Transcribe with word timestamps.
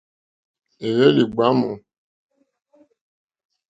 Éhwélì 0.87 1.23
ɡbámù. 1.31 1.69